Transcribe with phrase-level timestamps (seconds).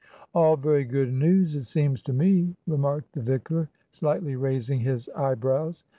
[0.33, 5.85] "All very good news, it seems to me," remarked the vicar, slightly raising his eyebrows.